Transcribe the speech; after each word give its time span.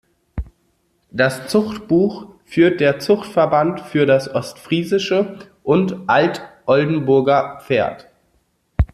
Das 1.11 1.47
Zuchtbuch 1.47 2.25
führt 2.43 2.79
der 2.79 2.97
Zuchtverband 2.97 3.81
für 3.81 4.07
das 4.07 4.33
Ostfriesische 4.33 5.37
und 5.61 5.95
Alt-Oldenburger 6.09 7.59
Pferd. 7.61 8.07